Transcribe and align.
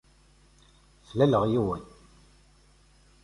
Slaleɣ 1.09 1.43
yiwen. 1.51 1.83